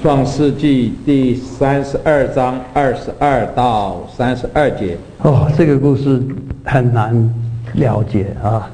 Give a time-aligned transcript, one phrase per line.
[0.00, 4.96] 创世纪第三十二章二十二到三十二节。
[5.22, 6.22] 哦，这个故事
[6.62, 7.34] 很难
[7.74, 8.70] 了解啊。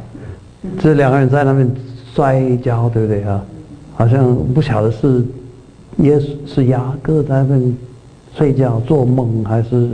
[0.78, 1.70] 这两个人在那边
[2.14, 3.42] 摔跤，对不对啊？
[3.94, 5.24] 好像不晓得是
[5.98, 7.76] 耶稣是雅各在那边
[8.36, 9.88] 睡觉做梦，还是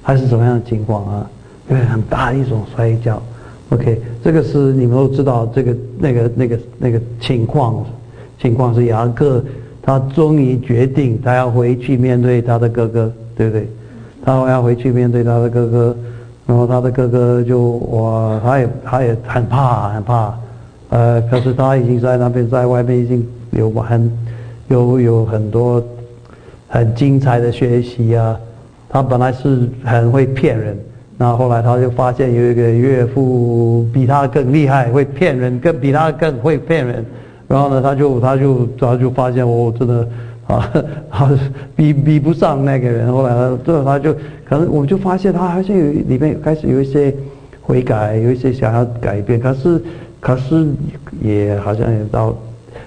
[0.00, 1.30] 还是什么样的情况啊？
[1.68, 3.22] 因为很大一种摔跤。
[3.68, 7.84] OK，这个是你们都知道，这个那个那个那个情况，
[8.40, 9.44] 情况是雅各
[9.88, 13.66] 他终于决定他要回去面对他的哥哥，对不对？
[14.22, 15.96] 他要回去面对他的哥哥，
[16.46, 17.58] 然后他的哥哥就
[17.90, 20.34] 哇，他也他也很怕很怕，
[20.90, 24.12] 呃，可是他已经在那边在外面已经有很
[24.68, 25.82] 有有很多
[26.68, 28.38] 很精彩的学习啊，
[28.90, 30.76] 他本来是很会骗人。
[31.16, 37.02] 那后来他就发现有一个岳父比他更厉害，会骗人，更比他更会骗人。
[37.48, 40.08] 然后呢，他就他就他就发现我真的
[40.46, 40.70] 啊，
[41.10, 41.30] 他
[41.74, 43.12] 比比不上那个人。
[43.12, 44.12] 后来他最后他就
[44.44, 47.12] 可能我们就发现他好像有里面开始有一些
[47.62, 49.40] 悔改，有一些想要改变。
[49.40, 49.82] 可是
[50.20, 50.68] 可是
[51.22, 52.36] 也好像也到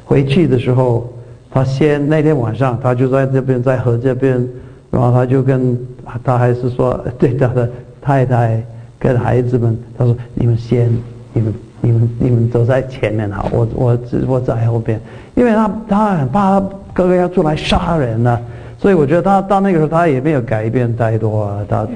[0.06, 1.12] 回去的时候，
[1.50, 4.48] 他先那天晚上他就在这边在河这边，
[4.90, 5.78] 然后他就跟
[6.24, 7.70] 他还是说 对他的。
[8.04, 8.60] 太太
[8.98, 10.90] 跟孩子们，他说：“你们先，
[11.34, 15.00] 你们、你们、你们走在前面好，我、我、我在后边。”
[15.36, 16.60] 因为他他很怕
[16.94, 18.40] 哥哥要出来杀人呢，
[18.78, 21.88] 所以我觉得他到那个时候他也没有改变太多啊，他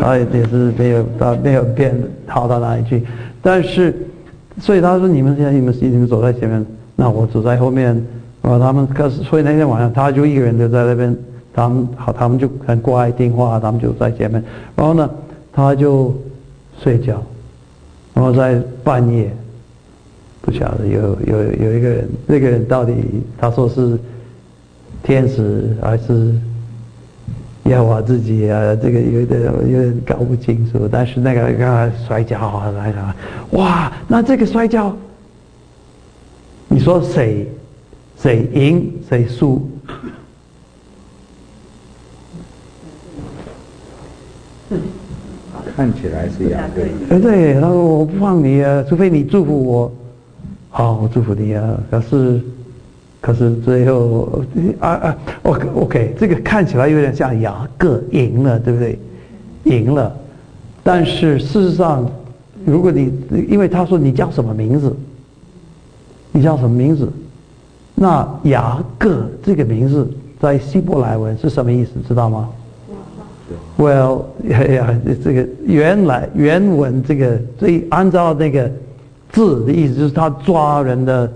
[0.00, 1.94] 他也是没有他没有变
[2.26, 3.04] 好到哪里去。
[3.42, 3.94] 但是，
[4.60, 6.64] 所以他说：“你们现在你们你们走在前面，
[6.96, 7.94] 那我走在后面。”
[8.42, 11.16] 然后他们可是，所以那天晚上他就一个人留在那边，
[11.54, 14.42] 他们好，他们就很乖听话，他们就在前面。
[14.76, 15.08] 然后呢？
[15.52, 16.14] 他就
[16.80, 17.20] 睡觉，
[18.20, 19.34] 然后在半夜，
[20.42, 22.92] 不晓得有有有一个人，那个人到底
[23.38, 23.98] 他说是
[25.02, 26.34] 天使还是
[27.64, 28.76] 要我自己啊？
[28.76, 30.86] 这个有点有点搞不清楚。
[30.86, 33.14] 但是那个刚才摔跤啊，来讲，
[33.52, 34.94] 哇，那这个摔跤，
[36.68, 37.50] 你说谁
[38.20, 39.66] 谁赢谁输？
[45.76, 46.82] 看起来是雅各。
[47.14, 49.92] 哎，对，他说我不放你啊，除非你祝福我。
[50.70, 51.80] 好，我祝福你啊。
[51.90, 52.40] 可是，
[53.20, 54.42] 可是最后
[54.78, 58.98] 啊啊，OK OK，这个看起来有点像雅各赢了，对不对？
[59.64, 60.14] 赢了。
[60.82, 62.10] 但是事实上，
[62.64, 63.12] 如果你
[63.48, 64.94] 因为他说你叫什么名字？
[66.32, 67.10] 你叫什么名字？
[67.94, 70.08] 那雅各这个名字
[70.40, 71.90] 在希伯来文是什么意思？
[72.06, 72.48] 知道吗
[73.78, 74.94] ？Well，呀，
[75.24, 78.70] 这个原来原文这个，所以按照那个
[79.30, 81.30] 字的意思，就是他抓人的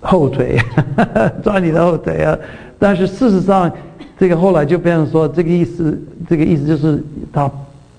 [0.00, 0.58] 后腿，
[1.42, 2.38] 抓你的后腿啊。
[2.78, 3.70] 但是事实上，
[4.18, 7.02] 这个后来就变成说，这个意思，这个意思就是
[7.32, 7.50] 他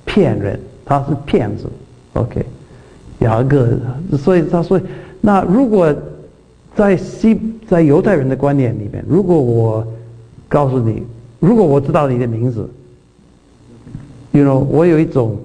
[0.06, 1.66] 骗人，他是骗子。
[2.14, 2.46] OK，
[3.20, 3.68] 雅各，
[4.18, 4.80] 所以他说，
[5.22, 5.94] 那如果
[6.76, 9.86] 在西在犹太人的观念里面，如果我
[10.48, 11.04] 告诉你，
[11.40, 12.70] 如果我知道你的名字。
[14.38, 15.36] You know，我有一种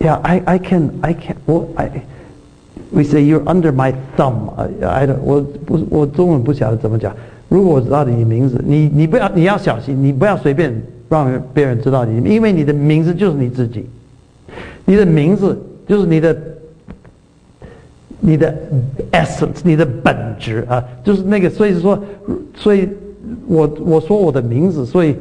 [0.00, 4.50] ，Yeah，I I can I can 我 I，we say you're under my thumb。
[4.84, 7.14] I don't 我不我中文不晓得怎么讲。
[7.48, 13.86] 如果我知道你的名字，你你不要你要小心，你不要随便让别人知道你，因为你的名字就是你自己，
[14.84, 16.36] 你的名字就是你的
[18.18, 18.52] 你的
[19.12, 22.02] essence，你的本质啊，就是那个，所以说，
[22.56, 22.88] 所以
[23.46, 25.14] 我我说我的名字，所以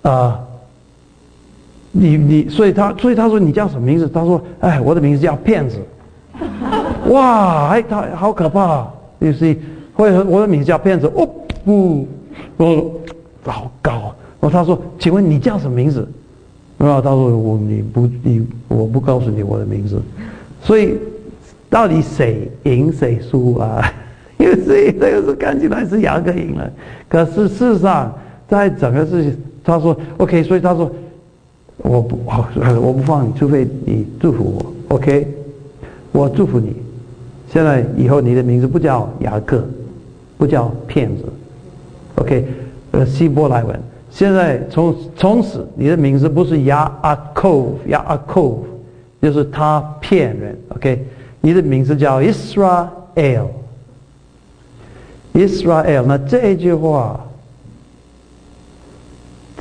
[0.00, 0.40] 啊。
[1.96, 4.08] 你你，所以他所以他说你叫什么名字？
[4.08, 5.76] 他说，哎，我的名字叫骗子。
[7.08, 8.84] 哇，哎，他好可怕，
[9.20, 9.56] 就是，
[9.92, 11.06] 或者我的名字叫骗子。
[11.14, 11.28] 哦
[11.64, 12.04] 不，
[12.56, 12.92] 我
[13.44, 14.12] 老高。
[14.40, 16.06] 然后他说，请问你叫什么名字？
[16.78, 20.02] 然后他说我你不你我不告诉你我的名字。
[20.62, 20.98] 所以
[21.70, 23.80] 到底谁赢谁输啊？
[24.36, 26.68] 因为所以这个是看起来是杨哥赢了，
[27.08, 28.12] 可是事实上
[28.48, 30.90] 在整个事情，他说 OK，所以他说。
[31.78, 32.18] 我不，
[32.80, 35.26] 我不放你，除非你祝福我，OK？
[36.12, 36.76] 我祝福你。
[37.50, 39.66] 现在以后你的名字不叫雅各，
[40.38, 41.24] 不叫骗子
[42.16, 42.46] ，OK？
[42.92, 43.78] 呃，希伯来文。
[44.10, 48.64] 现在从从此你的名字不是雅阿寇，雅阿寇，
[49.20, 51.04] 就是他骗人，OK？
[51.40, 53.48] 你的名字叫 Israel，Israel。
[56.06, 57.20] 那这一句话。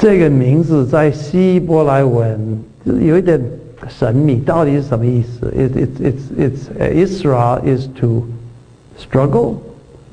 [0.02, 3.40] 这个名字在希伯来文就是有一点
[3.88, 5.52] 神秘，到底是什么意思？
[5.56, 6.68] It it it's it's
[7.06, 8.26] Israel is to
[8.98, 9.56] struggle,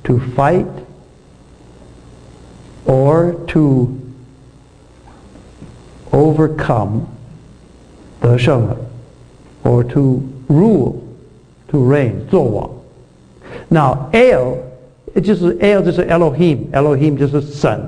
[0.04, 0.66] to fight,
[2.86, 3.90] or to
[6.12, 7.02] overcome
[8.22, 8.78] 得胜了，
[9.64, 10.96] or to rule
[11.70, 12.70] to reign 做王。
[13.70, 14.58] Now El
[15.22, 17.80] 就是 El 就是 Elohim，Elohim 就是神，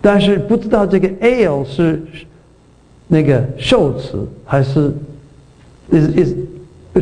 [0.00, 2.02] 但是不知道这个 El 是
[3.08, 4.92] 那个受词还是
[5.90, 6.34] is is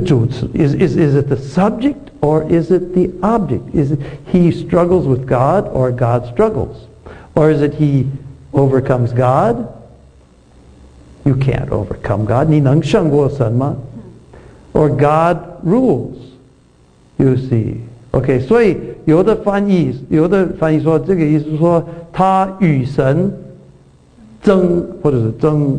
[0.05, 3.75] 主词 is is is it the subject or is it the object?
[3.75, 3.99] Is it
[4.31, 6.76] he struggles with God or God struggles?
[7.34, 8.06] Or is it he
[8.52, 9.67] overcomes God?
[11.25, 12.49] You can't overcome God.
[12.49, 13.76] 你能胜过神吗?
[14.72, 16.17] Or God rules.
[17.17, 17.76] You see.
[18.12, 23.31] OK，所以 有的翻译，有的翻译说这个意思是说他与神
[24.42, 25.78] 争，或者是争，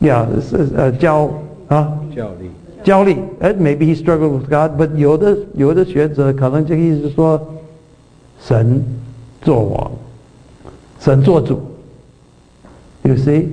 [0.00, 1.30] 呀，是呃交
[1.68, 2.50] 啊，教力。
[2.84, 7.40] 焦虑，哎，maybe he struggled with God，but 有的有的学者可能这个意思是说，
[8.40, 8.84] 神
[9.40, 9.92] 做王，
[10.98, 11.60] 神做主
[13.04, 13.46] ，you see，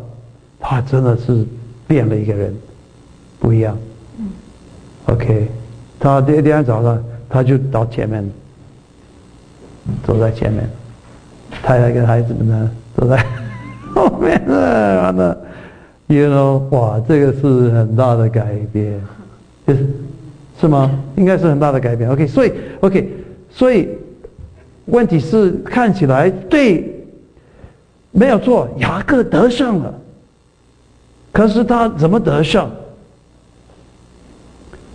[0.59, 1.45] 他真的是
[1.87, 2.55] 变了一个人，
[3.39, 3.77] 不一样。
[5.07, 5.49] OK，
[5.99, 8.31] 他第第二天早上他就到前面，
[10.05, 10.69] 走在前面，
[11.63, 13.25] 太太跟孩子们呢走在
[13.95, 15.37] 后面，完了
[16.07, 19.01] ，You know，哇，这个是很大的改变，
[19.67, 19.87] 就是。
[20.59, 20.91] 是吗？
[21.15, 22.07] 应该是很大的改变。
[22.07, 23.11] OK，所以 OK，
[23.49, 23.89] 所以
[24.85, 27.03] 问题是看起来对，
[28.11, 29.91] 没有错，雅各得胜了。
[31.31, 32.69] 可是他怎么得胜？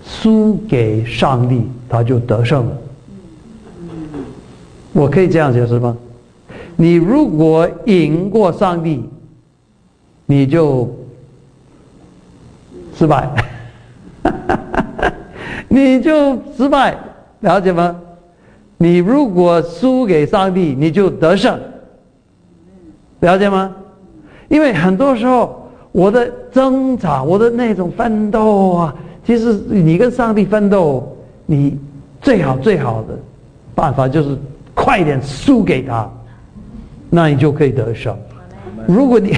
[0.04, 2.78] 输给上帝，他就得胜了。
[4.92, 5.96] 我可以这样解释吗？
[6.76, 9.08] 你如果赢过上帝，
[10.26, 10.88] 你就
[12.94, 13.28] 失败。
[15.68, 16.96] 你就失败，
[17.40, 17.96] 了解吗？
[18.78, 21.58] 你如果输给上帝，你就得胜，
[23.20, 23.74] 了解吗？
[24.48, 28.94] 因为很多时候我的挣扎，我的那种奋斗啊，
[29.24, 31.78] 其实你跟上帝奋斗，你
[32.20, 33.18] 最好最好的
[33.74, 34.38] 办法就是
[34.74, 36.08] 快点输给他，
[37.16, 38.14] 那你就可以得胜。
[38.86, 39.34] 如果你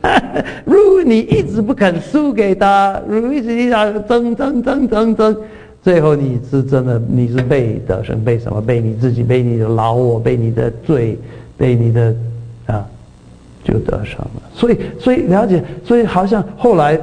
[0.64, 5.36] 如果你一直不肯输给他，如果一直要争争争争争。
[5.82, 8.62] 最后你是真的，你是被得胜，被什么？
[8.62, 11.18] 被你自己，被你的老我，被你的罪，
[11.58, 12.14] 被你的
[12.66, 12.86] 啊，
[13.62, 14.42] 就得胜了。
[14.54, 16.98] 所以，所以了解，所以好像后来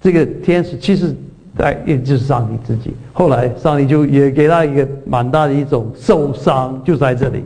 [0.00, 1.12] 这个天使其实
[1.58, 2.94] 在也就是上帝自己。
[3.12, 7.42] 后来上帝就也给他一个蛮大的一种受伤，就在这里，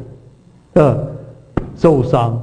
[0.75, 0.99] 呃，
[1.77, 2.41] 受伤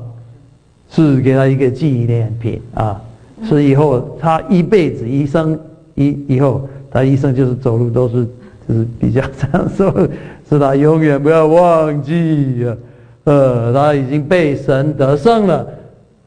[0.89, 3.01] 是给他一个纪念品啊，
[3.44, 5.59] 是以后他一辈子一生
[5.95, 6.68] 一以后。
[6.95, 8.24] 他一生就是走路都是，
[8.69, 9.91] 就是比较长寿，
[10.47, 12.77] 是他永远不要忘记呀，
[13.24, 15.68] 呃，他已经被神得胜了，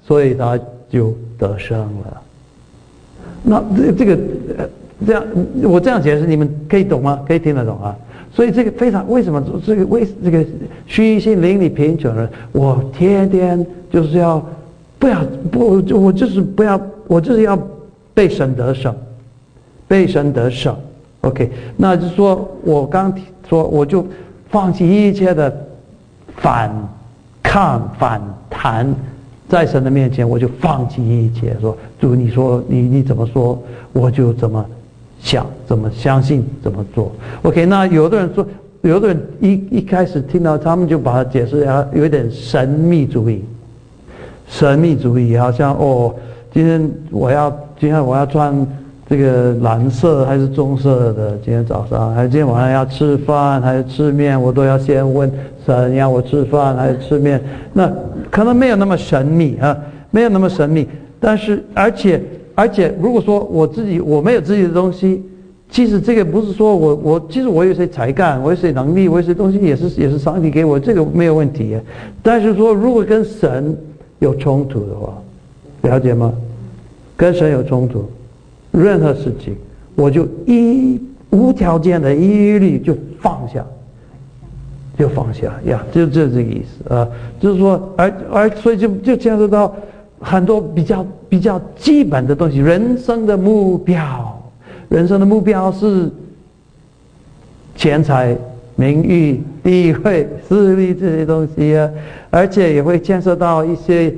[0.04, 0.58] 所以他
[0.88, 2.22] 就得胜了。
[3.44, 4.18] 那这这个
[5.06, 5.25] 这样，
[5.62, 7.20] 我这样解释你们可以懂吗？
[7.25, 7.96] 可以听得懂啊？
[8.37, 10.47] 所以这个非常为什么这个为这个
[10.87, 14.40] 虚心灵里贫穷人，我天天就是要
[14.99, 17.59] 不要不就我就是不要我就是要
[18.14, 18.95] 被神得胜。
[19.88, 20.76] 被神得胜
[21.21, 23.16] ，OK，那就是说我刚
[23.49, 24.05] 说我就
[24.50, 25.64] 放弃一切的
[26.38, 26.69] 反
[27.40, 28.93] 抗反弹，
[29.49, 33.62] 在神的面前我就放弃一切，说主你说你你怎么说
[33.93, 34.66] 我就怎么
[35.26, 37.11] 想怎么相信怎么做
[37.42, 38.47] ，OK，那有的人说
[38.83, 43.45] 有的人一一开始听到他们就把它解释啊有点神秘主义，
[44.49, 46.14] 神秘主义好像哦
[46.54, 48.66] 今天我要今天我要穿。
[49.09, 51.38] 这个蓝色还是棕色的？
[51.45, 54.42] 今天早上还是今天晚上要吃饭还是吃面？
[54.42, 55.30] 我都要先问
[55.64, 57.40] 神要我吃饭还是吃面？
[57.73, 57.88] 那
[58.33, 59.76] 可能没有那么神秘啊，
[60.11, 60.88] 没有那么神秘。
[61.21, 62.21] 但是而且
[62.56, 65.22] 而且，如果说我自己我没有自己的东西，
[65.70, 71.78] 其实这个不是说我我其实我有些才干，我有些能力，我有些东西也是也是上帝给我，这个没有问题。
[72.22, 73.76] 但是说如果跟神
[74.18, 75.12] 有冲突的话，
[75.82, 76.32] 了解吗？
[77.16, 78.04] 跟神有冲突。
[78.72, 79.54] 任何事情，
[79.94, 83.64] 我就一无条件的一律就放下，
[84.98, 87.06] 就放下呀，就就这个意思啊，
[87.40, 89.75] 就是说，而而所以就就牵涉到
[90.20, 94.40] 很多比较比较基本的东西，人生的目标，
[94.88, 96.11] 人生的目标是
[97.75, 98.37] 钱财、
[98.76, 101.90] 名誉、地位、势力这些东西啊，
[102.30, 104.14] 而且也会牵涉到一些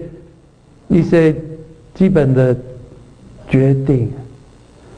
[0.89, 1.35] 一些
[1.95, 2.55] 基本的
[3.49, 4.11] 决定，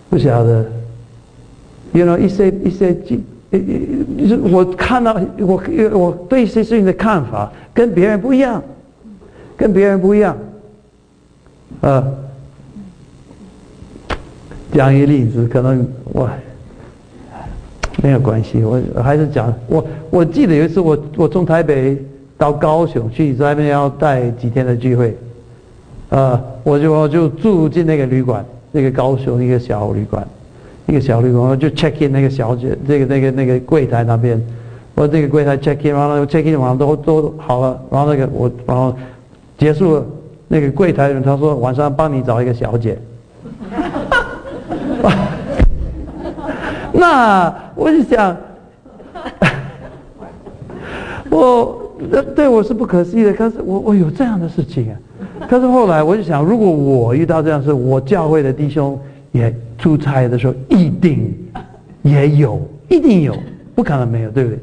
[0.08, 0.66] 不晓得
[1.92, 3.22] ，you know 一些一些基，
[4.50, 5.62] 我看到我
[5.92, 8.62] 我对一些事情的看法跟别人不一样，
[9.56, 10.36] 跟别人不一样。
[11.80, 12.04] 呃，
[14.72, 16.28] 讲一个例子，可能我
[18.02, 21.96] 没有关系，我还是讲我我记得有一次我我从台北
[22.36, 25.16] 到高雄去，在那边要带几天的聚会，
[26.10, 30.26] 呃，我就我就住进那个旅馆，那个高雄一个小旅馆，
[30.86, 34.38] 一个小旅馆，我就 check in 那个小姐，这个那个那个柜台那边，
[34.94, 38.94] 我这个柜台 check in，然后 check in 完了都都好了，然后那个我然后
[39.56, 40.04] 结束了。
[40.52, 42.98] 那个柜台人他说晚上帮你找一个小姐，
[46.92, 48.36] 那我就想，
[51.30, 51.92] 我
[52.34, 54.98] 对我是不可思议的，可是我我有这样的事情啊，
[55.48, 58.98] 可是后来我就想，如果我遇到这样事，我教会的弟兄
[59.30, 61.32] 也出差的时候一定
[62.02, 63.36] 也有，一定有，
[63.76, 64.58] 不可能没有，对不对？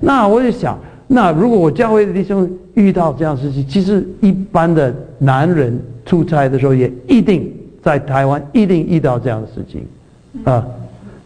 [0.00, 0.76] 那我就想。
[1.10, 7.50] 那如果我教会的弟兄遇到这样事情，其实一般的男人出差的时候也一定
[7.82, 9.80] 在台湾一定遇到这样的事情，
[10.44, 10.66] 啊，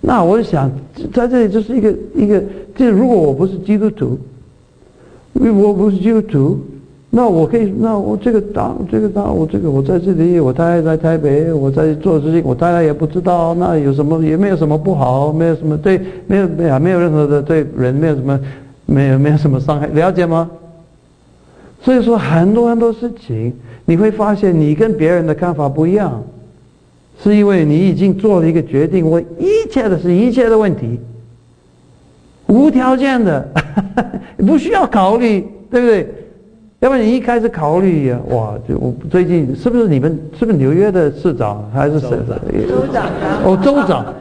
[0.01, 0.71] 那我想
[1.13, 2.41] 在这里就是一个一个，
[2.77, 4.17] 就是如果我不是基督徒，
[5.35, 6.61] 因为我不是基督徒，
[7.11, 18.39] 那我可以，那我这个当这个当我这个我在这里，我太太在台北，我在做事情，我太太也不知道，那有什么也没有什么不好，没有什么对，没有没有没有任何的对人没有什么。
[18.87, 20.51] 没有没有什么伤害，了解吗？
[21.83, 23.53] 所以说很多很多事情，
[23.85, 26.23] 你会发现你跟别人的看法不一样，
[27.23, 31.01] 是因为你已经做了一个决定，我一切的是一切的问题，
[32.47, 33.49] 无条件的，
[34.47, 36.15] 不需要考虑，对不对？
[36.81, 42.09] 要不然你一开始考虑呀，哇，就我最近是不是你们是不是纽约的市长还是谁？
[42.69, 43.07] 州长
[43.45, 44.13] 哦，州长，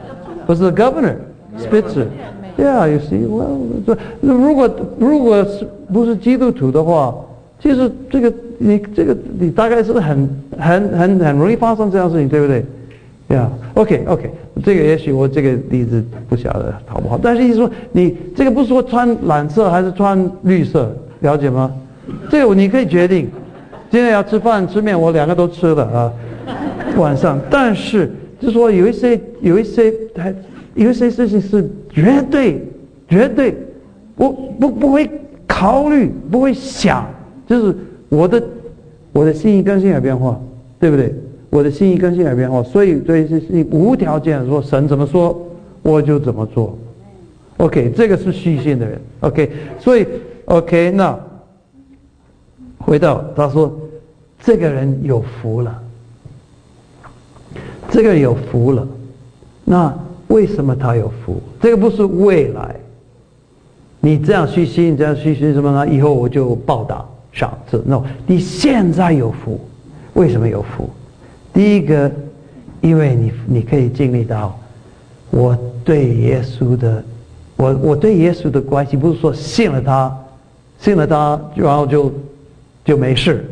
[0.46, 2.06] 不是 Governor，Spitzer。
[2.56, 3.26] 对啊，有谁？
[3.26, 3.44] 我
[3.86, 7.14] 说，如果如果是不是基督徒的话，
[7.60, 10.28] 其实这个你这个你大概是很
[10.58, 12.64] 很很很容易发生这样事情，对不对？
[13.28, 14.30] 呀，OK OK，
[14.62, 21.72] 这个也许我这个例子不晓得好不好，但是意思说你这个不是说穿蓝色还是穿绿色，了解吗？
[22.30, 23.28] 这个你可以决定。
[23.90, 26.12] 今天要吃饭吃面，我两个都吃了啊，
[26.96, 27.38] 晚上。
[27.50, 30.34] 但是就说有一些有一些还。
[30.74, 32.62] 有些事情是绝对、
[33.08, 33.54] 绝对
[34.16, 35.10] 不不不会
[35.46, 37.06] 考虑、不会想，
[37.46, 37.76] 就是
[38.08, 38.42] 我的
[39.12, 40.40] 我的心意更新有变化，
[40.80, 41.14] 对不对？
[41.50, 45.38] 我的心意更新有变化，所以对一些事情无条件说神怎么说
[45.82, 46.78] 我就怎么做。
[47.58, 48.98] OK，这个是虚心的人。
[49.20, 50.06] OK，所以
[50.46, 51.18] OK，那
[52.78, 53.70] 回到他说，
[54.40, 55.82] 这个人有福了，
[57.90, 58.88] 这个有福了，
[59.64, 59.94] 那。
[60.32, 61.40] 为什么他有福？
[61.60, 62.74] 这个不是未来。
[64.00, 65.86] 你这样虚心，这样虚心什么呢？
[65.88, 67.80] 以后我就报答赏赐。
[67.86, 69.60] no，你现在有福，
[70.14, 70.90] 为什么有福？
[71.52, 72.10] 第一个，
[72.80, 74.58] 因为你你可以经历到
[75.30, 77.04] 我对耶稣的，
[77.56, 80.12] 我我对耶稣的关系，不是说信了他，
[80.78, 82.12] 信了他，然后就
[82.84, 83.48] 就没事。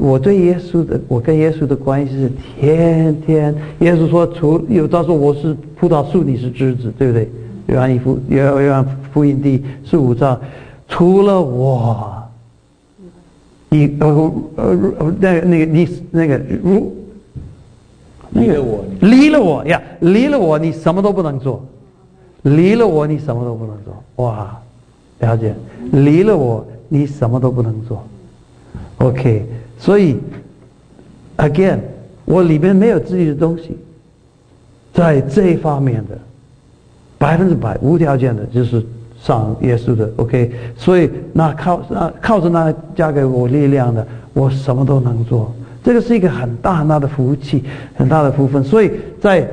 [0.00, 3.54] 我对耶稣的，我跟耶稣的关系是天天。
[3.80, 7.28] 耶稣说：“除有他说我是葡萄树，你是枝子，对不对？”
[7.68, 10.40] 约翰一福约约翰福音第十五章，
[10.88, 12.22] 除了我，
[13.68, 16.92] 你呃呃那那个你那个如
[18.30, 21.64] 离了我，离了我呀，离了我，你什么都不能做。
[22.42, 24.24] 离了我，你什么都不能做。
[24.24, 24.58] 哇，
[25.20, 25.54] 了解，
[25.92, 28.02] 离了我，你什么都不能做。
[28.98, 29.46] OK。
[29.82, 30.16] 所以
[31.38, 31.80] ，again，
[32.24, 33.76] 我里面没有自己的东西，
[34.94, 36.16] 在这一方面的
[37.18, 38.80] 百分之百无条件的，就是
[39.20, 40.52] 上耶稣的，OK。
[40.76, 45.52] 所以那靠那靠着那加给我力量的，我什么都能做。
[45.82, 47.64] 这个是一个很大很大的福气，
[47.96, 48.62] 很大的福分。
[48.62, 49.44] 所以在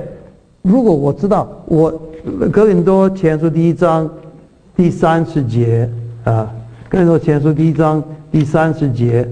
[0.61, 1.89] 如果我知道我
[2.51, 4.07] 哥林多前书第一章
[4.77, 5.89] 第三十节
[6.23, 6.53] 啊，
[6.87, 9.27] 哥林多前书第一章第三十节。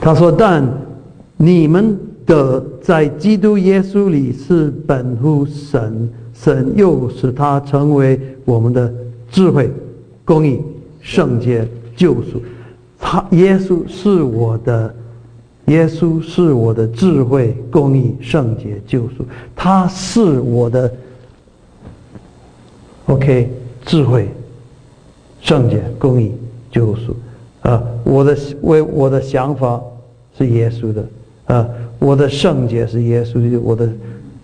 [0.00, 0.66] 他说：“但
[1.36, 8.90] 你们的在基督耶稣里是本乎神，神又使他成为我们的
[9.30, 9.70] 智慧、
[10.24, 10.58] 公义、
[11.02, 12.42] 圣洁、救赎。
[12.98, 14.94] 他耶稣是我的，
[15.66, 19.24] 耶稣是我的智慧、公义、圣洁、救赎。
[19.54, 20.90] 他是我的
[23.04, 23.50] ，OK，
[23.84, 24.30] 智慧、
[25.42, 26.32] 圣洁、公义、
[26.70, 27.14] 救赎。
[27.62, 29.78] 啊，我的为我的想法
[30.40, 31.04] 是耶稣的，
[31.44, 31.68] 啊，
[31.98, 33.86] 我的圣洁是耶稣的，我的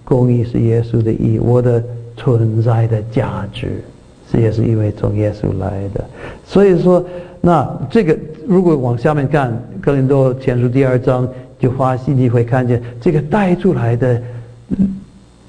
[0.04, 1.82] 公义是耶稣的义，我的
[2.18, 3.82] 存在的价值
[4.30, 6.04] 是也是因为从耶稣来的。
[6.44, 7.02] 所以说，
[7.40, 8.14] 那这个
[8.46, 9.50] 如果往下面看
[9.80, 11.26] 《哥林多前书》第二章，
[11.58, 14.22] 就发现你会看见这个带出来的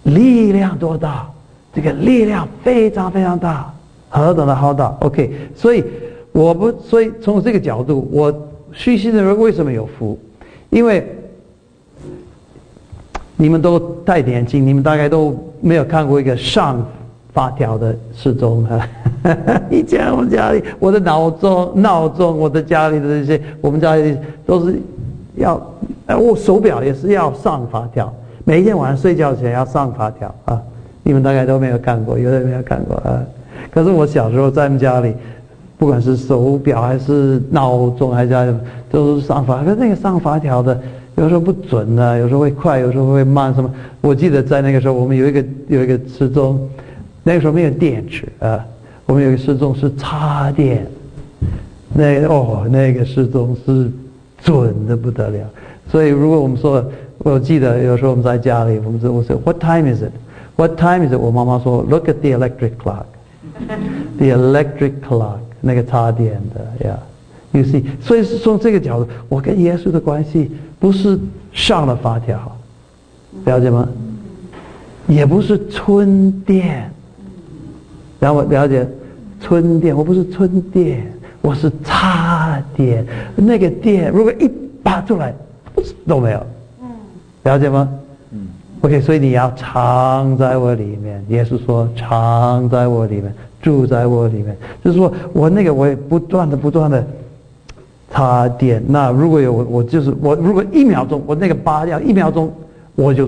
[0.03, 1.29] 力量多大，
[1.73, 3.69] 这个力量非常非常大，
[4.07, 4.95] 何等的浩大。
[5.01, 5.83] OK，所以。
[6.33, 8.31] 我不，所以从这个角度，我
[8.71, 10.19] 虚心的人为什么有福？
[10.69, 11.07] 因为
[13.35, 16.85] 你们都太年轻，你们大概都没有看过一个上
[17.33, 18.89] 发条的时钟啊！
[19.69, 24.79] 以前我们家里，我的闹钟、闹钟，我的家里的这些，我们家里都是
[25.35, 25.61] 要，
[26.07, 30.61] 哎，我手表也是要上发条，每天晚上睡觉前要上发条啊！
[31.03, 33.23] 你们大概都没有看过，有的没有看过啊。
[33.71, 35.13] 可是我小时候在我们家里。
[35.77, 38.55] 不管是手表还是闹钟还是
[38.89, 40.79] 都是上发，可是那个上发条的
[41.15, 43.53] 有时候不准的，有时候会快，有时候会慢。
[43.53, 43.71] 什么？
[44.01, 46.59] 我记得在那个时候，我们有一个有一个时钟，
[47.23, 48.65] 那个时候没有电池啊，
[49.05, 50.87] 我们有一个时钟是插电，
[51.93, 53.91] 那哦，那个时钟是
[54.41, 55.39] 准的不得了。
[55.91, 56.83] 所以如果我们说，
[57.19, 60.11] 我记得有时候我们在家里，我们说我说 What time is it?
[60.55, 61.17] What time is it?
[61.17, 63.05] 我妈妈说 Look at the electric clock.
[64.17, 65.39] The electric clock.
[65.61, 66.99] 那个插电的呀
[67.51, 71.19] ，You see，所以是从这个角度，我跟耶稣的关系不是
[71.51, 72.57] 上了发条，
[73.45, 73.87] 了解吗？
[75.07, 76.91] 也不是春电，
[78.19, 78.87] 然后了解
[79.39, 81.11] 春电，我不是春电，
[81.41, 83.05] 我是插电。
[83.35, 84.49] 那个电如果一
[84.83, 85.33] 拔出来，
[86.05, 86.45] 都没有，
[87.43, 87.89] 了解吗？
[88.31, 88.47] 嗯
[88.81, 91.23] ，OK，所以你要藏在我里面。
[91.29, 97.05] 耶稣说：“藏在我里面。”住在我里面，就是说我那个我也不断的不断的
[98.11, 98.83] 插电。
[98.87, 102.53] 那如果有我，我就是我，如果一秒钟我那个拔掉一秒钟，
[102.95, 103.27] 我就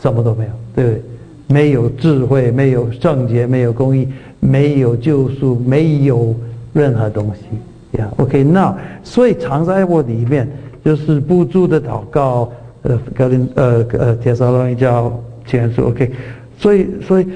[0.00, 1.02] 什么都没有，对不对？
[1.48, 4.08] 没有智慧，没有圣洁，没有公义，
[4.40, 6.34] 没有救赎，没有
[6.72, 8.08] 任何东西呀。
[8.18, 10.48] OK，那所以藏在我里面
[10.84, 12.50] 就是不住的祷告，
[12.82, 15.12] 呃，格林呃呃，铁沙龙一叫
[15.44, 16.12] 前书 OK，
[16.58, 17.26] 所以所以。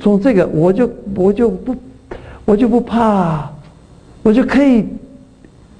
[0.00, 1.74] 从这个，我就我就不，
[2.44, 3.50] 我就不怕，
[4.22, 4.86] 我就可以，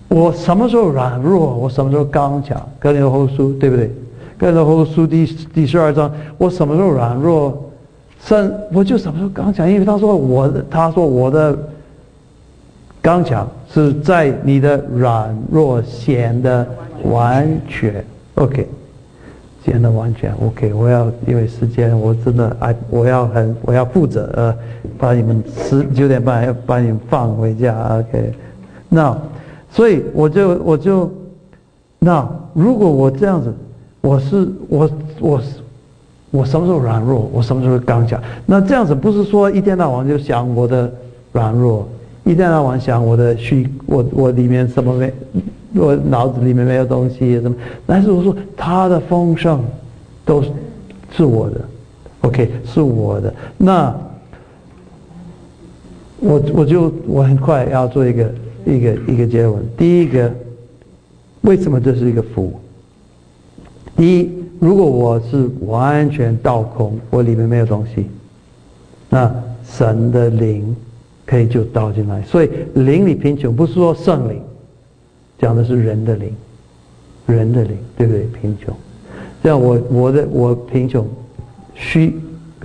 [0.08, 2.60] 我什么时候软弱，我什么时候刚强。
[2.78, 3.90] 格林后书对不对？
[4.38, 7.70] 格林后书第第十二章，我什么时候软弱，
[8.24, 9.70] 甚我就什么时候刚强。
[9.70, 11.56] 因为他说我的，他说我的
[13.00, 16.66] 刚强是在你的软弱显得
[17.04, 18.04] 完全。
[18.34, 18.66] OK。
[19.64, 24.54] 显得完全 OK，我要因为时间，我真的哎，我要很我要负责呃，
[24.98, 28.32] 把你们十九点半要把你们放回家 OK，
[28.88, 29.16] 那
[29.70, 31.10] 所以我就我就
[31.98, 33.54] 那如果我这样子，
[34.00, 35.40] 我是我我
[36.32, 38.20] 我什么时候软弱，我什么时候刚强？
[38.44, 40.92] 那这样子不是说一天到晚就想我的
[41.30, 41.88] 软弱，
[42.24, 45.12] 一天到晚想我的虚，我我里面什么没？
[45.74, 47.56] 我脑子里面没有东西，什么？
[47.86, 49.64] 但是我说他的丰盛，
[50.24, 50.50] 都是
[51.16, 51.60] 是我的
[52.22, 53.32] ，OK，是我的。
[53.56, 53.94] 那
[56.20, 58.34] 我我就我很快要做一个
[58.66, 59.62] 一个一个结论。
[59.76, 60.32] 第一个，
[61.40, 62.52] 为什么这是一个福？
[63.96, 68.06] 第一，如果我是完全倒空，我里面没有东西，
[69.08, 70.76] 那神的灵
[71.24, 72.22] 可以就倒进来。
[72.22, 74.40] 所以灵里贫穷，不是说圣灵。
[75.42, 76.32] 讲的是人的灵，
[77.26, 78.22] 人的灵，对不对？
[78.40, 78.72] 贫穷，
[79.42, 81.04] 这样我我的我贫穷，
[81.74, 82.16] 虚，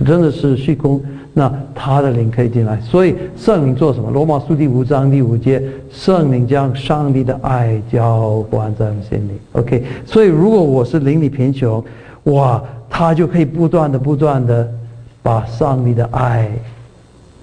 [0.06, 1.02] 真的是虚空。
[1.34, 4.12] 那他的灵可以进来，所以圣灵做什么？
[4.12, 5.60] 罗马书第五章第五节，
[5.90, 9.32] 圣灵将上帝的爱浇灌在我们心里。
[9.52, 11.84] OK，所以如果我是灵里贫穷，
[12.24, 14.72] 哇，他就可以不断的不断的
[15.20, 16.48] 把上帝的爱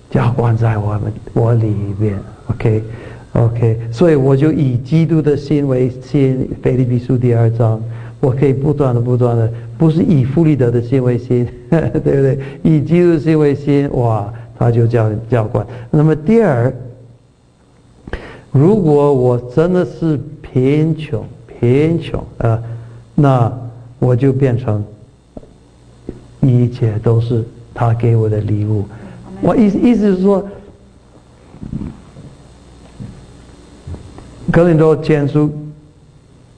[0.09, 2.17] 浇灌在我们我里面。
[2.51, 2.81] OK。
[3.35, 7.81] OK，所以我就以基督的心为心，《腓立比书》第二章，
[8.21, 12.39] 我可以不断的、不断的，不是以弗里德的心为心， 对不对？
[12.63, 15.67] 以基督的心为心，哇，他就叫教官。
[15.91, 16.73] 那么第二，
[18.53, 21.21] 如果我真的是贫穷、
[21.59, 22.63] 贫穷啊，
[23.15, 23.51] 那
[23.99, 24.81] 我就变成
[26.39, 27.43] 一切都是
[27.73, 28.85] 他给我的礼物。
[29.41, 30.41] 我意思意思是说。
[34.55, 35.51] 格林多前书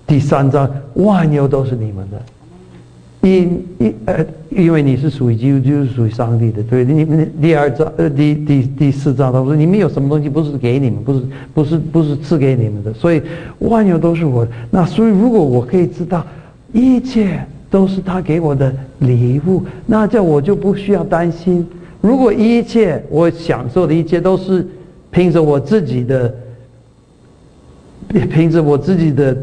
[0.05, 2.21] 第三章，万有都是你们的。
[3.27, 6.61] 因因呃，因为你是属于基督，就是属于上帝的。
[6.61, 11.21] 对，你们第二章呃第第第四章，他说你们有什么东西不是给你们，不是
[11.55, 13.19] 不是不是赐给你们的，所以
[13.57, 14.51] 万有都是我的。
[14.69, 16.23] 那所以如果我可以知道
[16.73, 21.67] 一切都是他给我的礼物，那这我就不需要担心。
[21.99, 24.67] 如果一切我享受的一切都是
[25.09, 26.31] 凭着我自己的，
[28.09, 29.37] 凭着我自己的。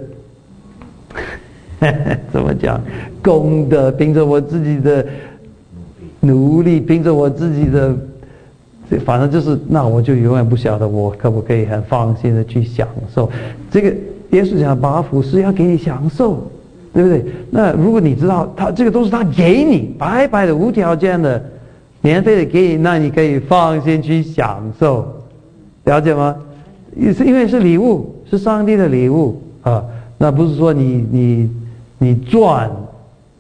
[2.33, 2.81] 怎么讲？
[3.23, 5.05] 功德凭着我自己的
[6.21, 7.95] 努力，凭着我自己的，
[9.05, 13.31] 反正就是，那我就永远不晓得我可不可以很放心的去享受
[13.71, 13.95] 这个。
[14.31, 16.51] 耶稣讲八福是要给你享受，
[16.93, 17.25] 对不对？
[17.51, 21.41] 那如果你知道他这个都是他给你白白的、无条件的、
[22.01, 25.07] 免费的给你，那你可以放心去享受，
[25.85, 26.35] 了解吗？
[26.97, 29.85] 也是因为是礼物，是上帝的礼物啊，
[30.19, 31.51] 那不是说你你。
[31.97, 32.71] 你赚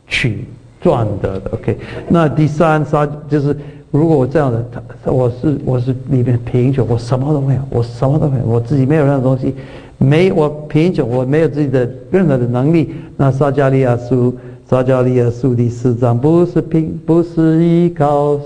[0.06, 0.44] 取
[0.80, 1.76] 赚得的，OK。
[2.08, 3.54] 那第三杀就是，
[3.90, 4.64] 如果我这样的，
[5.04, 9.54] 他我是我是里面贫穷，我什么都没有，我什么都没有，我自己没有任何东西，
[9.98, 12.94] 没我贫穷，我没有自己的任何的能力。
[13.18, 14.34] 那撒加利亚书，
[14.66, 18.40] 撒加利亚书第四章，不是凭，不是依靠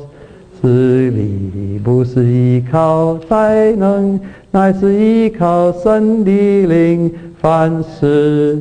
[0.61, 4.19] 实力，不是依靠才能，
[4.51, 6.31] 乃是依靠神的
[6.67, 8.61] 灵，凡事。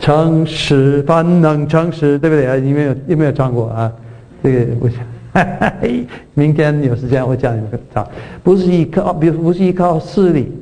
[0.00, 2.56] 诚实，凡能诚实，对不对啊？
[2.56, 3.90] 你没有，有没有唱过啊？
[4.42, 4.98] 这个我想，
[6.34, 8.06] 明天有时间我教你们唱。
[8.42, 10.52] 不是依靠，比如不是依靠势力，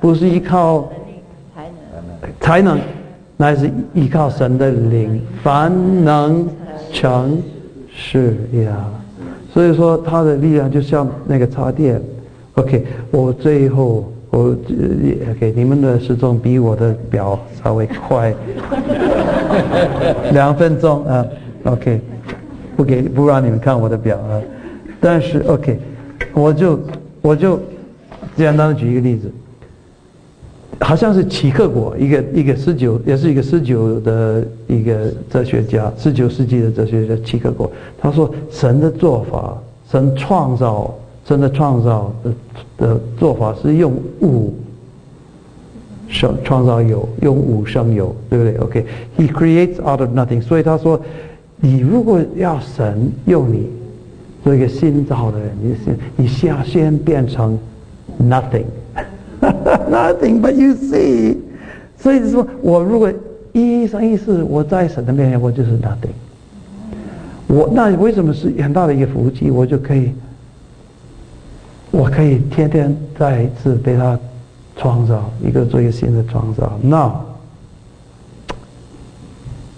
[0.00, 0.90] 不是依靠
[1.54, 2.80] 才能，才能，
[3.36, 5.20] 乃是依靠神的灵。
[5.44, 5.70] 凡
[6.04, 6.48] 能
[6.92, 7.40] 诚
[7.94, 8.84] 实呀，
[9.52, 12.00] 所以说他的力量就像那个插电。
[12.54, 14.12] OK，我最后。
[14.30, 18.32] 我也给你们的时钟比我的表稍微快
[20.32, 21.24] 两分钟啊
[21.64, 21.98] ，OK，
[22.76, 24.38] 不给不让你们看我的表啊，
[25.00, 25.78] 但是 OK，
[26.34, 26.78] 我就
[27.22, 27.58] 我就
[28.36, 29.32] 简单的举一个例子，
[30.80, 39.56] 好像是齐克果一个一个十九也是一个十九的一个哲学家，十九世纪的哲学家齐克果，他说神的做法，
[39.90, 40.94] 神创造。
[41.26, 42.32] 神的创造的
[42.78, 44.54] 的做法是用物
[46.08, 50.40] 生创造有，用物生有，对不对？OK，He creates out of nothing。
[50.40, 50.98] 所以他说，
[51.60, 53.66] 你如果要神用你
[54.42, 57.58] 做一个新造的人，你先你先先变成
[58.18, 58.64] nothing
[59.90, 61.36] Nothing but you see。
[61.98, 63.12] 所以说我如果
[63.52, 66.14] 一生一世我在神的面前，我就是 nothing。
[67.46, 69.50] 我那为什么是很大的一个福气？
[69.50, 70.12] 我就可以。
[71.90, 74.18] 我可以天天再一次被他
[74.76, 76.78] 创造一个做一个新的创造。
[76.82, 77.10] 那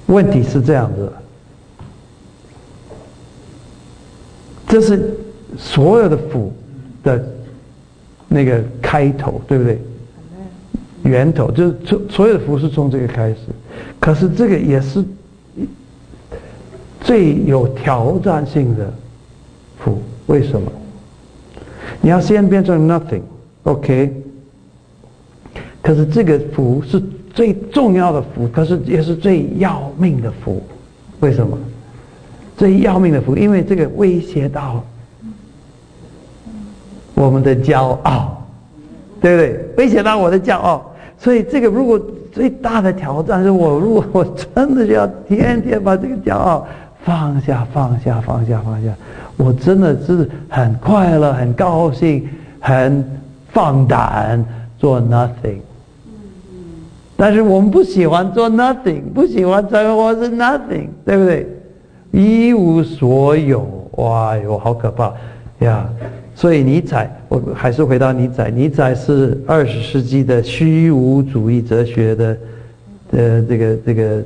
[0.06, 1.12] 问题是这样子，
[4.66, 5.16] 这是
[5.56, 6.52] 所有的福
[7.04, 7.24] 的
[8.32, 9.78] 那个开头，对不对？
[11.02, 13.38] 源头就是所所有的福是从这个开始，
[13.98, 15.04] 可是这个也是
[17.00, 18.92] 最有挑战性的
[19.78, 20.70] 福，为什么？
[22.00, 24.12] 你要先变成 nothing，OK？
[25.82, 30.62] 可是这个福是最重要的福，可是也是最要命的福。
[31.20, 31.58] 为什么？
[32.56, 34.84] 最要命的福，因为这个威胁到
[37.20, 38.42] 我们的骄傲，
[39.20, 39.64] 对不对？
[39.76, 42.00] 威胁到我的骄傲，所以这个如果
[42.32, 46.66] 最大的挑战是我，如果我真的要天天把这个骄傲
[47.04, 48.90] 放下，放下，放下，放下。
[49.36, 52.26] 我真的是很快乐、很高兴、
[52.58, 53.04] 很
[53.52, 54.42] 放胆
[54.78, 55.58] 做 nothing。
[57.16, 61.46] 但是我们不喜欢做 nothing，不喜欢成为我是 nothing，对不对？
[62.12, 65.12] 一无所有，哇哟，好可怕
[65.58, 65.86] 呀！
[66.40, 72.36] 所以尼采，我还是回到尼采，尼采是二十世纪的虚无主义哲学的
[73.12, 74.22] 的这个这个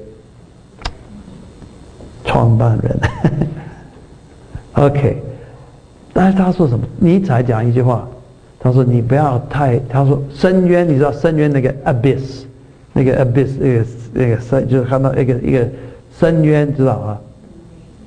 [2.24, 3.00] 创办人。
[4.74, 5.16] OK，
[6.12, 6.86] 但是他说什么？
[7.00, 8.08] 尼采讲一句话，
[8.60, 9.76] 他说：“你不要太……
[9.88, 12.44] 他说深渊，你知道深渊那个 abyss，
[12.92, 15.68] 那个 abyss 那个那个深，就是看到一个一个
[16.16, 17.18] 深渊，知道吗？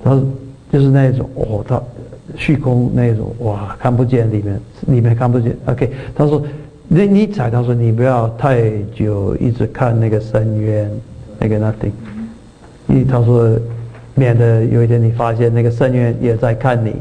[0.02, 0.24] 他说
[0.72, 1.82] 就是那一种哦，他
[2.36, 5.56] 虚空那种哇，看不见里面，里面看不见。
[5.66, 6.44] OK，他说
[6.88, 10.92] 那尼采他说你不要太久一直看那个深渊，
[11.40, 11.92] 那个 nothing，
[12.88, 13.58] 因为他说。”
[14.20, 16.96] 免得有一天你发现那个深渊也在看你。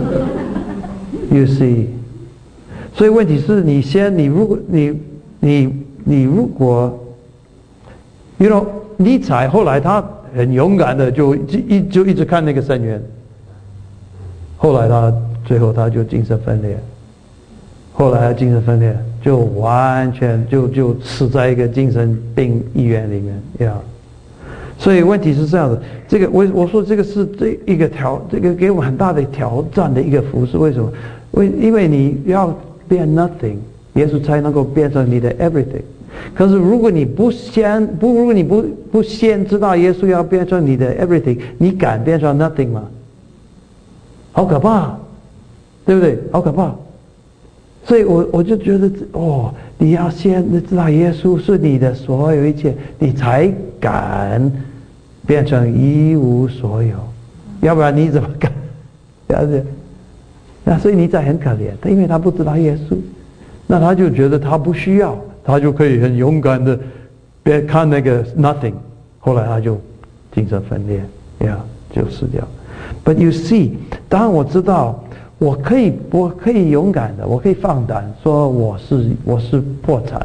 [1.30, 1.88] You see，
[2.94, 4.98] 所以问题是你先，你如果你
[5.40, 6.98] 你你如果
[8.38, 8.64] ，you know，
[8.96, 10.02] 尼采后来他
[10.34, 13.02] 很勇敢的就一就一直看那个深渊，
[14.62, 15.10] 后来他
[15.42, 16.76] 最后他就精神分裂，
[17.94, 23.74] 后来他精神分裂就完全就就死在一个精神病医院里面呀。
[24.76, 30.58] 所以问题是这样的，这个我我说这个是这一个挑，这个给我们很大的挑战的一个服饰。
[30.58, 30.92] 为什么？
[31.30, 32.54] 为因为你要
[32.86, 33.56] 变 nothing，
[33.94, 35.82] 耶稣才能够变成你的 everything。
[36.34, 42.84] 可是如果你不先不，如果你不不先知道耶稣要变成你的 everything，你敢变成 nothing 吗？
[44.32, 44.96] 好可怕，
[45.84, 46.18] 对不对？
[46.32, 46.74] 好可怕。
[47.84, 54.50] 所以我我就觉得哦，你要先知道耶稣是你的所有一切，你才敢。
[55.26, 56.96] 变成一无所有，
[57.60, 58.50] 要不然你怎么敢？
[59.28, 59.64] 了解？
[60.64, 62.96] 那所以你在很可怜，他因为他不知道耶稣，
[63.64, 66.76] 那他就觉得他不需要，他就可以很勇敢的
[67.44, 68.72] 别看那个 nothing，
[69.20, 69.78] 后来他就
[70.34, 71.00] 精神分裂，
[71.46, 71.60] 呀，
[71.94, 72.42] 就死掉。
[73.04, 73.72] But you see，
[74.08, 75.02] 当我知道
[75.38, 80.24] 我可以，我可以勇敢的，我可以放胆说我是我是破产。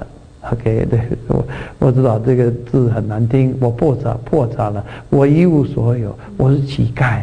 [0.52, 1.44] OK，对我
[1.80, 7.22] 我知道这个字很难听，我破产破产了，我一无所有，我是乞丐，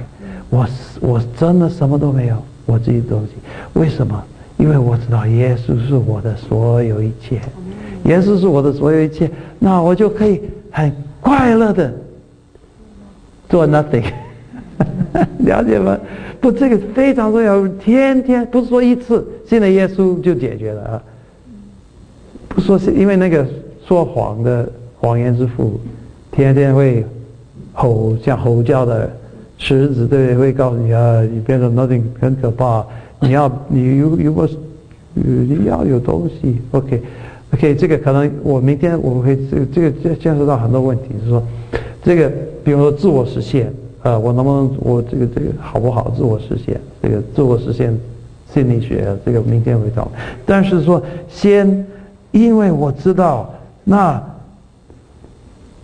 [0.51, 0.67] 我
[1.01, 3.33] 我真的什么都没有，我自己东西，
[3.75, 4.21] 为什么？
[4.59, 7.41] 因为我知道耶稣是我的所有一切，
[8.05, 11.93] 耶稣是我的所有一切，那我就可以很快乐的
[13.49, 14.05] 做 nothing，
[15.44, 15.98] 了解吗？
[16.40, 21.03] 不，这个非常重要，天天不是说一次，信了耶稣就解决了啊。
[22.48, 23.46] 不说是因为那个
[23.87, 25.81] 说谎的谎言之父，
[26.31, 27.05] 天天会
[27.72, 29.11] 吼像吼叫的
[29.59, 32.85] 狮子，对，会告诉你啊，你变成 nothing 很可怕。
[33.20, 34.48] 你要你如如果
[35.14, 41.42] 你要有东西，OK，OK，这个可能我明天我会这个这个牵涉到很多问题，就是说
[42.03, 42.31] 这个
[42.64, 43.72] 比如说自我实现
[44.03, 46.81] 啊，我能不能我这个这个好不好自我实现？
[47.03, 47.99] 这个自我实现
[48.53, 50.11] 心理学这个明天会到，
[50.47, 51.87] 但是说先。
[52.33, 53.53] 因为我知道，
[53.85, 54.19] 那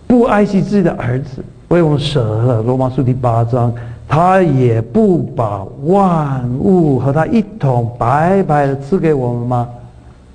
[0.07, 3.71] 不爱惜自己的儿子为我们舍了，罗马书第八章，
[4.07, 9.69] 他也不把万物和他一同白白的赐给我们吗？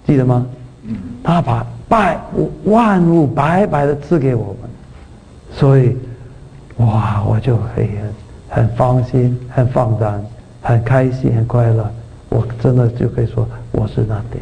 [0.07, 0.47] 记得吗？
[1.25, 2.17] 他把百
[2.63, 4.71] 万物白白的赐给我们，
[5.53, 5.97] 所以，
[6.79, 7.89] 哇，我就可以
[8.49, 10.25] 很放心、很放胆、
[10.61, 11.89] 很开心、很快乐。
[12.29, 14.39] 我真的就可以说，我是上帝。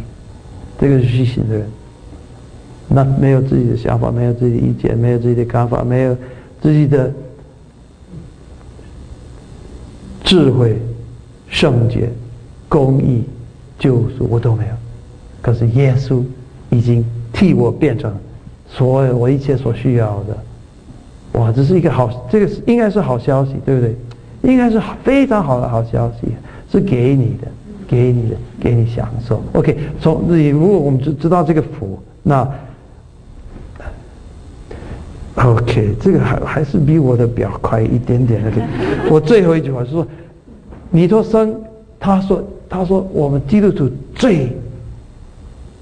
[0.79, 1.67] 这个是虚心的人，
[2.89, 6.17] 那没有自己的想法，没有自己的意见，没有自己的看法，没有
[6.61, 7.13] 自己的
[10.25, 10.81] 智慧、
[11.49, 12.11] 圣洁、
[12.69, 13.25] 公义、
[13.79, 14.75] 救赎，我都没有。
[15.43, 16.25] 可是耶稣
[16.71, 18.13] 已经替我变成
[18.69, 20.37] 所有我一切所需要的。
[21.33, 23.97] 哇，这是一个好，这个是应该是好消息，对不对？
[24.43, 26.29] 应该是非常好的好消息，
[26.71, 27.49] 是给你的。
[27.89, 29.43] 给你的，给你享受。
[29.53, 32.49] OK，从你如果我们知知道这个福，那
[35.35, 38.51] OK，这个还还是比我的表快一点点的。
[39.11, 40.07] 我最后一句话是说，
[40.89, 41.55] 尼托生
[42.01, 44.57] 他说他说我们基督徒最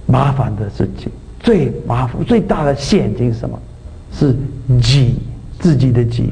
[0.06, 3.56] 麻烦的事情，最麻烦最大的陷阱是什么？
[4.12, 4.34] 是
[4.82, 5.14] 己
[5.60, 6.30] 自己的己，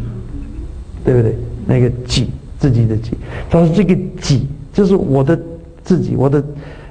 [1.05, 1.37] 对不对？
[1.67, 3.13] 那个己自己的己，
[3.49, 5.39] 他说这个己就是我的。
[5.85, 6.45] 自己，我的，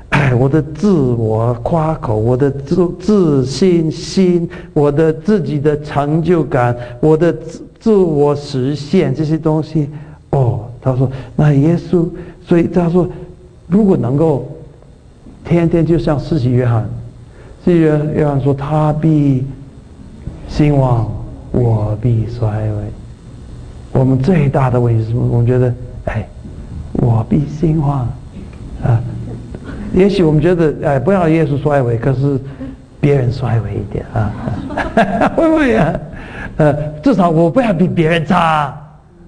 [0.09, 9.87] 哎， 我的自我夸口，我的自自信心，我的自己的成就感，我的自自我实现这些东西，
[10.31, 12.07] 哦，他说，那耶稣，
[12.43, 13.07] 所以他说，
[13.67, 14.49] 如果能够
[15.45, 16.89] 天天就像四喜约翰，
[17.63, 19.45] 世袭约翰说，他必
[20.49, 21.07] 兴旺，
[21.51, 22.73] 我必衰微。
[23.91, 25.25] 我们最大的问题是什么？
[25.27, 25.73] 我们觉得，
[26.05, 26.27] 哎，
[26.93, 28.07] 我必兴旺。
[28.83, 29.01] 啊，
[29.93, 32.39] 也许我们觉得，哎，不要耶稣衰微，可是
[32.99, 34.31] 别人衰微一点啊，
[35.35, 35.93] 会不会啊？
[36.57, 38.75] 呃，至少我不要比别人差，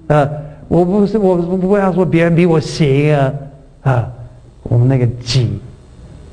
[0.07, 0.29] 呃，
[0.67, 3.33] 我不是，我不不要说别人比我行啊，
[3.83, 4.11] 啊，
[4.63, 5.59] 我们那个己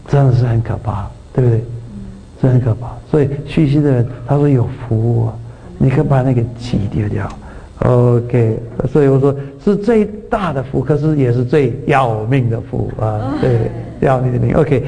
[0.09, 1.65] 真的是很可怕，对不对？
[2.41, 2.89] 是很可怕。
[3.11, 5.33] 所以虚心的人，他说有福啊，
[5.79, 7.29] 你可以把那个气丢掉。
[7.81, 8.59] OK，
[8.91, 13.35] 所以我说是最大的福，可是也是最要命的福啊！
[13.41, 14.57] 对，要命的命。
[14.57, 14.83] OK。